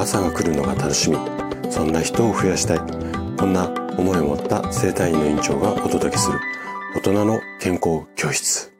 [0.00, 1.18] 朝が来るのが楽しみ。
[1.70, 2.78] そんな人を増やしたい。
[3.36, 3.68] こんな
[3.98, 6.40] 思いを持った生体院の院長がお届けする。
[6.96, 8.72] 大人の健康教室。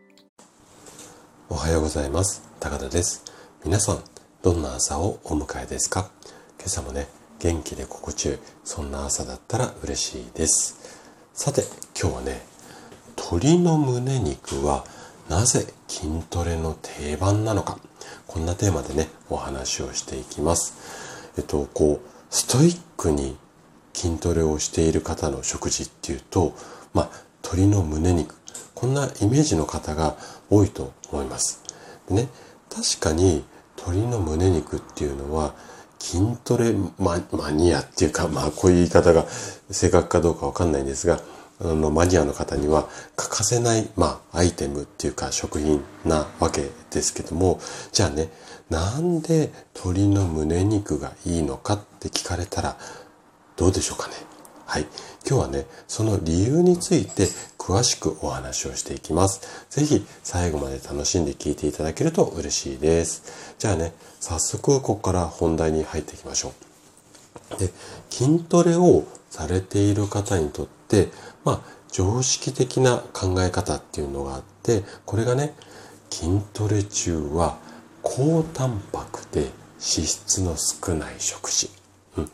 [1.51, 2.43] おはようございます。
[2.59, 3.23] 高田です。
[3.67, 4.03] 皆さん
[4.41, 6.11] どんな朝をお迎えですか？
[6.59, 7.07] 今朝もね
[7.39, 10.79] 元気で心地よいそんな朝だったら嬉しいです。
[11.35, 11.65] さて
[12.01, 12.41] 今日はね
[13.19, 14.87] 鶏の胸肉は
[15.29, 17.79] なぜ筋トレの定番なのか。
[18.27, 21.10] こんなテーマでね、お話をしていきます。
[21.39, 23.37] えっと、こう、ストイックに
[23.93, 26.55] 筋トレをしている方の食事っていうと、
[26.95, 27.11] まあ、
[27.43, 28.35] 鶏の胸肉。
[28.75, 30.17] こんなイメージの方が
[30.49, 31.63] 多いと思います。
[32.09, 32.29] でね、
[32.71, 33.45] 確かに
[33.77, 35.55] 鶏の胸肉っていうのは、
[35.99, 37.21] 筋トレマ
[37.51, 39.27] ニアっていうか、まあこういう言い方が
[39.71, 41.21] 正確かどうかわかんないんですが、
[41.63, 47.61] あのマニアの方には欠かせない、まあ、アイテムっていうか食品なわけですけども、
[47.93, 48.31] じゃあね、
[48.71, 52.77] なんで鶏の胸肉がいいのかって聞かれたら
[53.57, 54.15] どうでしょうかね。
[54.65, 54.87] はい。
[55.29, 57.27] 今日はね、その理由について
[57.59, 59.67] 詳しくお話をしていきます。
[59.69, 63.55] ぜひ最後まで楽しんで聞いていただけると嬉しいです。
[63.59, 66.53] じゃあね、早速ここから本題に入っていきましょ
[67.57, 67.59] う。
[67.59, 67.71] で、
[68.09, 70.80] 筋トレをされている方にとって、
[71.45, 71.61] まあ、
[71.93, 75.55] 常識的な考え方っていうのがあって、これがね、
[76.11, 77.59] 筋トレ中は
[78.03, 81.71] 高タンパクで脂質の少ない食事。
[82.17, 82.29] うん、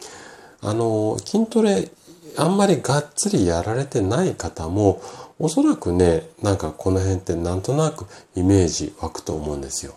[0.62, 1.90] あの、筋トレ
[2.38, 5.00] あんまりがっつりやられてない方も、
[5.38, 9.94] おそらくね、なんかこの辺ってなんとなくイメージ湧くと思うんですよ。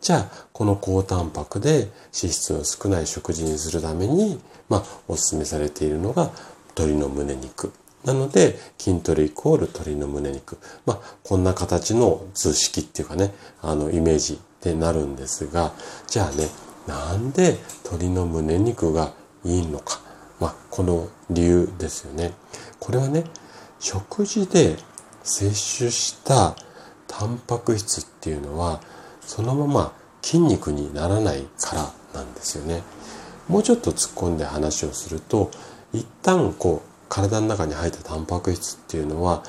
[0.00, 6.30] じゃあ、この高タンパクで脂質の少ない食事にするために、まあ、お勧めされているのが
[6.76, 7.72] 鶏の胸肉。
[8.06, 10.58] なので、筋トレイコール鶏の胸肉。
[10.86, 15.72] まあ、こんな形の図式っていうかね、あの、イメージってなるんですが、
[16.06, 16.48] じゃあね、
[16.86, 19.12] なんで鶏の胸肉が
[19.44, 20.00] いいのか。
[20.38, 22.32] まあ、この理由ですよね。
[22.78, 23.24] これはね、
[23.80, 24.76] 食事で
[25.24, 25.46] 摂
[25.78, 26.54] 取した
[27.08, 28.80] タンパク質っていうのは、
[29.20, 32.84] そのまま筋肉にならないからなんですよね。
[33.48, 35.50] もうちょっと突っ込んで話をすると、
[35.92, 39.42] 一旦こう体の中に入ったタンパク質っていうのは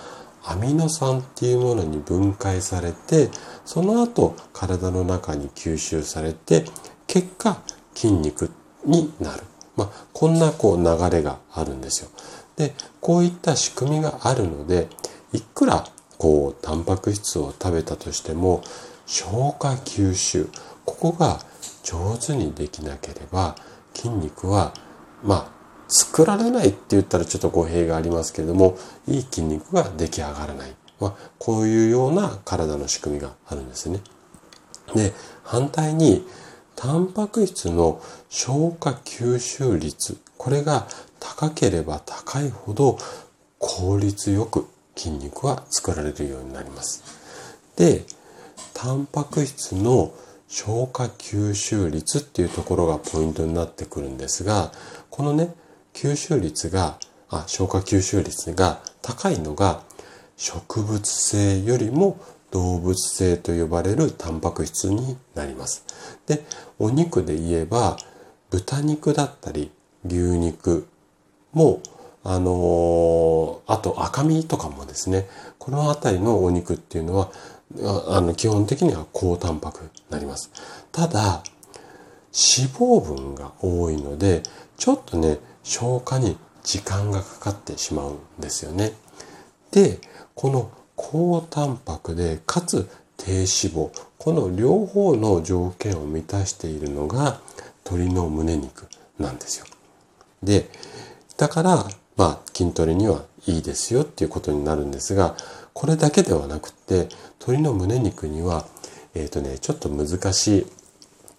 [0.43, 3.29] アミノ酸っていうものに分解されて
[3.65, 6.65] その後体の中に吸収されて
[7.07, 7.61] 結果
[7.93, 8.49] 筋肉
[8.85, 9.43] になる。
[9.75, 12.09] まあ、こんなこう流れがあるんですよ。
[12.55, 14.87] で、こういった仕組みがあるので、
[15.33, 18.63] いくらこうタンパク質を食べたとしても
[19.05, 20.49] 消化吸収、
[20.85, 21.39] ここが
[21.83, 23.55] 上手にできなければ
[23.93, 24.73] 筋肉は
[25.23, 25.56] まあ
[25.87, 28.77] 作られないって言ったらちょっと語弊がありますけれども、
[29.07, 30.75] いい筋肉が出来上がらない。
[30.99, 33.99] まあ、こういうような体の仕組みがあるんですね。
[34.95, 36.25] で、反対に、
[36.75, 40.87] タンパク質の消化吸収率、これが
[41.19, 42.99] 高ければ高いほど
[43.57, 47.03] 効率よく筋肉は作られるようになります。
[47.75, 48.05] で、
[48.73, 50.13] タンパク質の
[50.47, 54.71] 消化吸収率っていうところがポイントになってくるんですが、
[55.09, 55.53] このね、
[55.97, 56.99] 吸収率が、
[57.29, 59.81] あ、消化吸収率が高いのが
[60.35, 62.19] 植物性よりも
[62.51, 65.83] 動物性と呼ばれるタンパク質になります。
[66.27, 66.43] で、
[66.77, 67.97] お肉で言えば
[68.51, 69.71] 豚肉だったり
[70.05, 70.87] 牛肉
[71.51, 71.81] も
[72.23, 75.27] あのー、あと赤身とかもですね、
[75.57, 77.31] この辺りのお肉っていうのは、
[78.09, 80.51] あの、基本的には高タンパクになります。
[80.91, 81.41] ただ、
[82.33, 84.43] 脂肪分が多いので、
[84.77, 88.93] ちょっとね、消化に時間がかかってしまうんですよね。
[89.71, 89.99] で、
[90.33, 97.41] この高タンパクで、かつ低脂肪、この両方の条件を満たしているのが
[97.85, 98.87] 鶏の胸肉
[99.19, 99.65] なんですよ。
[100.41, 100.69] で、
[101.35, 101.85] だから、
[102.15, 105.35] まあ、筋トレにはいいですよっていうことになるんですが、
[105.73, 108.65] これだけではなくって、鶏の胸肉には、
[109.13, 110.65] えっ、ー、とね、ちょっと難しい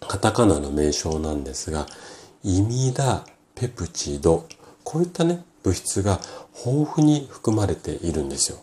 [0.00, 1.86] カタカナの名称なんですが、
[2.44, 3.24] イミダ
[3.58, 4.46] ペプチド、
[4.84, 6.20] こういったね、物質が
[6.64, 8.58] 豊富に含まれているんですよ。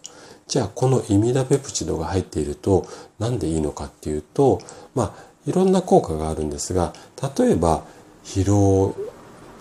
[0.47, 2.87] じゃあ、このイミダペプチドが入っていると、
[3.19, 4.61] なんでいいのかっていうと、
[4.93, 6.93] まあ、いろんな効果があるんですが、
[7.37, 7.83] 例えば、
[8.23, 8.95] 疲労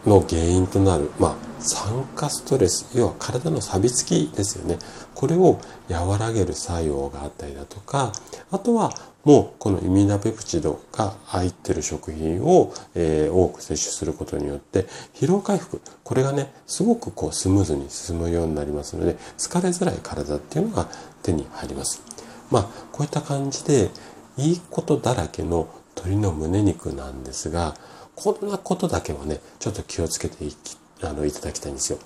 [0.07, 4.79] の原因となる、まあ、酸化ストレス、要は体の錆びつきですよね。
[5.15, 5.59] これを
[5.89, 8.13] 和らげる作用があったりだとか、
[8.51, 8.93] あとは
[9.25, 20.89] もうこのイミナペプチドが入ってる食品を、えー、多く摂取することによって疲労回復、これがね、すごくこうスムーズに進むようになりますので、疲れづらい体っていうのが
[21.23, 22.03] 手に入ります。
[22.51, 22.63] まあ、
[22.93, 23.91] こういった感じで、
[24.37, 27.77] いいことだらけの鶏の胸肉なんですが、
[28.17, 31.99] こんなことだけはね、ちょっと気をつけていきあのいただきたいんですよ。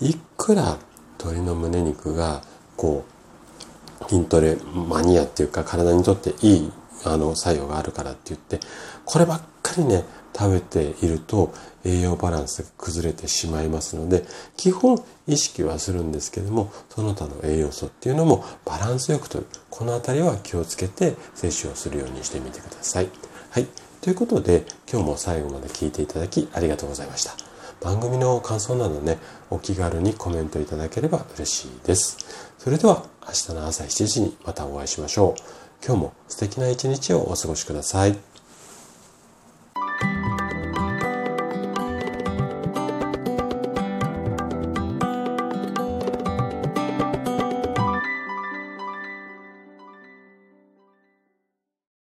[0.00, 0.78] いくら
[1.18, 2.42] 鶏の胸肉が
[2.76, 3.04] こ
[4.00, 6.72] う筋トレマニアっていうか体にとっていい
[7.04, 8.60] あの作用があるからって言って
[9.04, 10.04] こればっかりね
[10.36, 11.52] 食べていると
[11.84, 14.24] 栄養バランスが崩れてしまいますので
[14.56, 23.08] 基本意識はするんですけどもその他の栄養素っていうのもバランスよくとるこの辺りは気をつけて摂取をするようにしてみてください。
[23.50, 23.91] はい。
[24.02, 27.34] ということで今日も最後まで聞いていただきありがとうございました。
[27.80, 29.18] 番組の感想などね、
[29.48, 32.18] お気軽にコメントいただければ嬉しいです。
[32.58, 35.42] それでは明日の朝7時にまたお会いしましょう。
[35.86, 38.31] 今日も素敵な一日をお過ごしください。